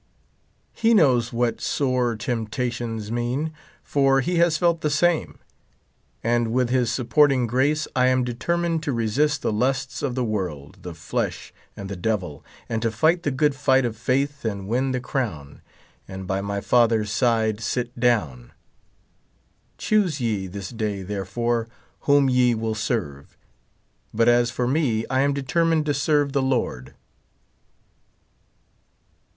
He 0.73 0.95
knows 0.95 1.31
what 1.31 1.61
sore 1.61 2.17
temi>tations 2.17 3.11
mean, 3.11 3.53
for 3.83 4.21
he 4.21 4.33
lias 4.37 4.57
felt 4.57 4.81
the 4.81 4.89
same; 4.89 5.37
and 6.23 6.47
witli 6.47 6.69
his 6.71 6.89
sui)porting 6.89 7.47
<rrace 7.47 7.85
I 7.95 8.07
am 8.07 8.23
determined 8.23 8.81
to 8.81 8.93
resist 8.93 9.43
the 9.43 9.51
lusts 9.53 10.01
of 10.01 10.15
the 10.15 10.23
world, 10.23 10.79
the 10.81 10.95
flesh, 10.95 11.53
and 11.77 11.87
the 11.87 11.95
devil, 11.95 12.43
and 12.67 12.81
to 12.81 12.89
fight 12.89 13.21
the 13.21 13.29
good 13.29 13.53
fight 13.53 13.85
of 13.85 13.95
faith 13.95 14.43
and 14.43 14.67
win 14.67 14.91
the 14.91 14.99
crown, 14.99 15.61
and 16.07 16.25
by 16.25 16.41
my 16.41 16.61
Father's 16.61 17.11
side 17.11 17.59
sit 17.61 17.99
down. 17.99 18.53
Choose 19.77 20.19
ye 20.19 20.47
this 20.47 20.71
day, 20.71 21.03
therefore, 21.03 21.67
wliom 22.05 22.27
ye 22.27 22.55
will 22.55 22.73
serve; 22.73 23.37
but 24.11 24.27
as 24.27 24.49
for 24.49 24.67
me, 24.67 25.05
I 25.11 25.19
am 25.21 25.31
determined 25.31 25.85
to 25.85 25.93
serve 25.93 26.33
the 26.33 26.41
Lord. 26.41 26.95